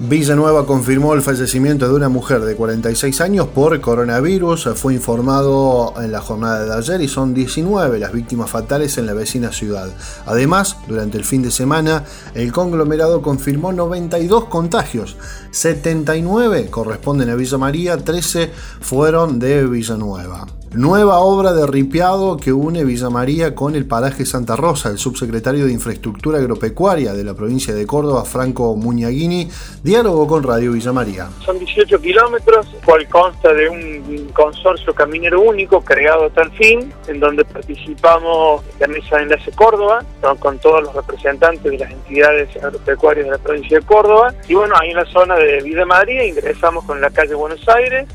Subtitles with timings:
[0.00, 4.68] Villanueva confirmó el fallecimiento de una mujer de 46 años por coronavirus.
[4.76, 9.12] Fue informado en la jornada de ayer y son 19 las víctimas fatales en la
[9.12, 9.88] vecina ciudad.
[10.24, 12.04] Además, durante el fin de semana,
[12.34, 15.16] el conglomerado confirmó 92 contagios.
[15.50, 20.46] 79 corresponden a Villa María, 13 fueron de Villanueva.
[20.74, 24.90] Nueva obra de ripiado que une Villa María con el paraje Santa Rosa.
[24.90, 29.48] El subsecretario de Infraestructura Agropecuaria de la provincia de Córdoba, Franco Muñaguini,
[29.82, 31.30] diálogo con Radio Villa María.
[31.42, 37.18] Son 18 kilómetros, cual consta de un consorcio caminero único creado a tal fin, en
[37.18, 40.04] donde participamos la Mesa de Enlace Córdoba,
[40.38, 44.34] con todos los representantes de las entidades agropecuarias de la provincia de Córdoba.
[44.46, 48.06] Y bueno, ahí en la zona de Villa María ingresamos con la calle Buenos Aires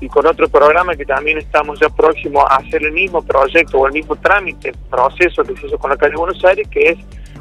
[0.00, 3.86] y con otro programa que también estamos ya próximos a hacer el mismo proyecto o
[3.86, 6.98] el mismo trámite, proceso que se hizo con la calle Buenos Aires, que es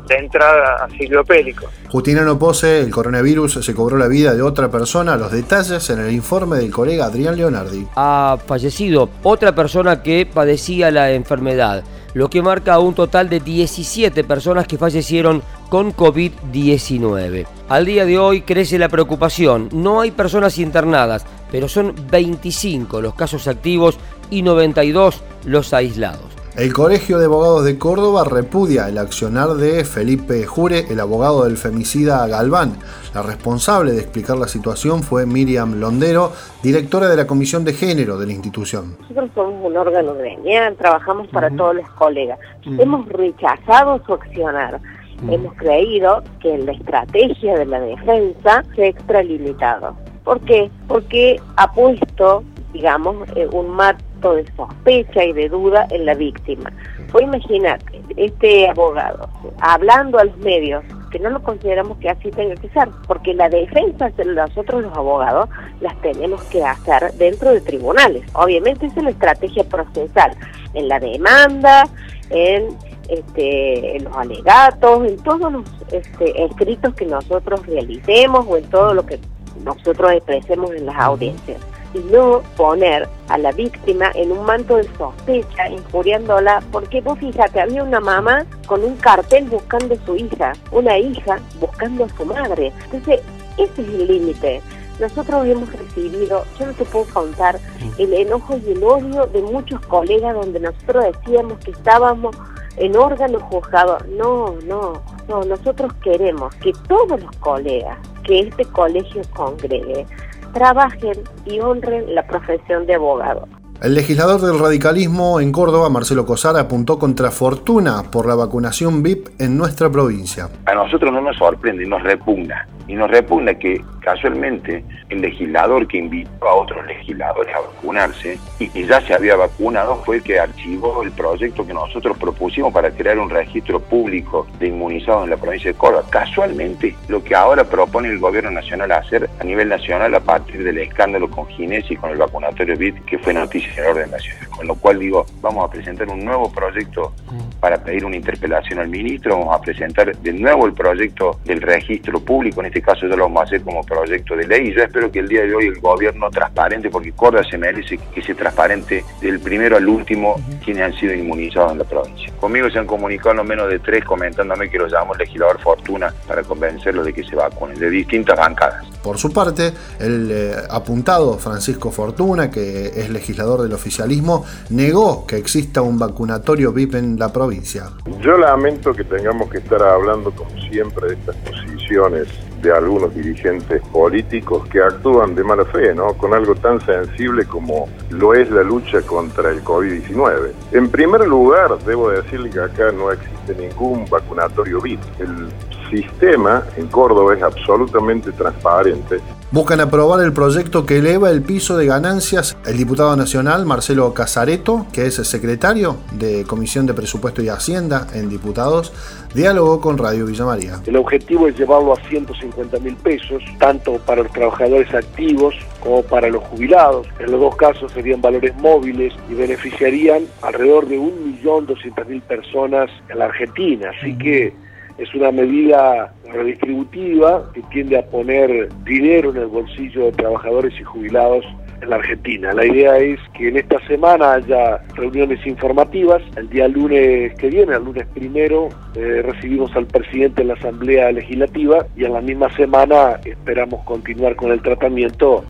[0.09, 1.67] la entrada a Silvio Pélico.
[1.89, 5.17] Justiniano Pose, el coronavirus se cobró la vida de otra persona.
[5.17, 7.87] Los detalles en el informe del colega Adrián Leonardi.
[7.95, 11.83] Ha fallecido otra persona que padecía la enfermedad,
[12.13, 17.45] lo que marca un total de 17 personas que fallecieron con COVID-19.
[17.69, 19.69] Al día de hoy crece la preocupación.
[19.73, 23.97] No hay personas internadas, pero son 25 los casos activos
[24.29, 26.37] y 92 los aislados.
[26.57, 31.55] El Colegio de Abogados de Córdoba repudia el accionar de Felipe Jure, el abogado del
[31.55, 32.79] femicida Galván.
[33.13, 36.31] La responsable de explicar la situación fue Miriam Londero,
[36.63, 38.97] directora de la Comisión de Género de la institución.
[39.01, 42.39] Nosotros somos un órgano gremial, trabajamos para todos los colegas.
[42.65, 44.81] Hemos rechazado su accionar.
[45.29, 49.95] Hemos creído que la estrategia de la defensa se ha extralimitado.
[50.27, 50.69] ¿Por qué?
[50.89, 56.69] Porque ha puesto, digamos, eh, un marco de sospecha y de duda en la víctima.
[57.07, 57.79] Fue imaginar
[58.17, 59.29] este abogado
[59.61, 63.47] hablando a los medios que no lo consideramos que así tenga que ser, porque la
[63.47, 65.47] defensa de nosotros los abogados
[65.79, 68.29] las tenemos que hacer dentro de tribunales.
[68.33, 70.31] Obviamente esa es la estrategia procesal,
[70.73, 71.85] en la demanda,
[72.31, 72.75] en,
[73.07, 75.63] este, en los alegatos, en todos los
[75.93, 79.21] este, escritos que nosotros realicemos o en todo lo que
[79.67, 81.61] nosotros expresemos en las audiencias
[81.93, 87.61] y no poner a la víctima en un manto de sospecha, injuriándola, porque vos fíjate,
[87.61, 92.25] había una mamá con un cartel buscando a su hija, una hija buscando a su
[92.25, 92.71] madre.
[92.85, 93.21] Entonces,
[93.57, 94.61] ese es el límite.
[94.99, 97.59] Nosotros hemos recibido, yo no te puedo contar,
[97.97, 102.35] el enojo y el odio de muchos colegas donde nosotros decíamos que estábamos
[102.77, 104.07] en órganos juzgados.
[104.07, 110.05] No, no, no, nosotros queremos que todos los colegas que este colegio congregue
[110.53, 113.47] trabajen y honren la profesión de abogado.
[113.81, 119.27] El legislador del radicalismo en Córdoba, Marcelo Cosar, apuntó contra Fortuna por la vacunación VIP
[119.39, 120.49] en nuestra provincia.
[120.65, 122.67] A nosotros no nos sorprende, nos repugna.
[122.87, 128.69] Y nos repugna que casualmente el legislador que invitó a otros legisladores a vacunarse y
[128.69, 132.89] que ya se había vacunado fue el que archivó el proyecto que nosotros propusimos para
[132.89, 136.05] crear un registro público de inmunizados en la provincia de Córdoba.
[136.09, 140.77] Casualmente, lo que ahora propone el gobierno nacional hacer a nivel nacional a partir del
[140.77, 144.47] escándalo con Ginés y con el vacunatorio VIP, que fue noticia en orden nacional.
[144.47, 147.13] Con lo cual digo, vamos a presentar un nuevo proyecto
[147.59, 152.21] para pedir una interpelación al ministro, vamos a presentar de nuevo el proyecto del registro
[152.21, 154.83] público, en este caso ya lo vamos a hacer como proyecto de ley y yo
[154.83, 158.35] espero que el día de hoy el gobierno transparente, porque Córdoba se merece que sea
[158.35, 162.31] transparente del primero al último quienes han sido inmunizados en la provincia.
[162.39, 166.43] Conmigo se han comunicado no menos de tres comentándome que lo llamamos legislador Fortuna para
[166.43, 168.85] convencerlos de que se vacunen, de distintas bancadas.
[169.01, 175.37] Por su parte, el eh, apuntado Francisco Fortuna, que es legislador del oficialismo, negó que
[175.37, 177.89] exista un vacunatorio VIP en la provincia.
[178.21, 182.27] Yo lamento que tengamos que estar hablando, como siempre, de estas posiciones
[182.61, 186.13] de algunos dirigentes políticos que actúan de mala fe, ¿no?
[186.13, 190.51] Con algo tan sensible como lo es la lucha contra el COVID-19.
[190.71, 194.99] En primer lugar, debo decirle que acá no existe ningún vacunatorio VIP.
[195.19, 195.49] El
[195.89, 199.19] sistema en Córdoba es absolutamente transparente.
[199.49, 202.57] Buscan aprobar el proyecto que eleva el piso de ganancias.
[202.65, 208.07] El diputado nacional Marcelo Casareto, que es el secretario de Comisión de Presupuesto y Hacienda
[208.13, 208.91] en Diputados,
[209.33, 210.81] dialogó con Radio Villa María.
[210.85, 216.27] El objetivo es llevarlo a 150 mil pesos, tanto para los trabajadores activos como para
[216.27, 217.07] los jubilados.
[217.19, 223.25] En los dos casos serían valores móviles y beneficiarían alrededor de 1.200.000 personas en la
[223.25, 223.91] Argentina.
[223.97, 224.66] Así que
[224.97, 230.83] Es una medida redistributiva que tiende a poner dinero en el bolsillo de trabajadores y
[230.83, 231.45] jubilados
[231.81, 232.53] en la Argentina.
[232.53, 236.23] La idea es que en esta semana haya reuniones informativas.
[236.35, 241.11] El día lunes que viene, el lunes primero, eh, recibimos al presidente en la Asamblea
[241.11, 245.45] Legislativa y en la misma semana esperamos continuar con el tratamiento.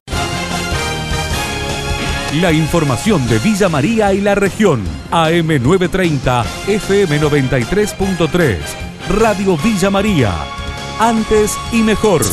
[2.42, 4.84] La información de Villa María y la región.
[5.12, 8.97] AM930, FM93.3.
[9.10, 10.34] Radio Villa María.
[11.00, 12.24] Antes y mejor.